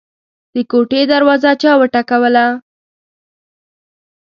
[0.53, 2.45] د کوټې دروازه چا وټکوله.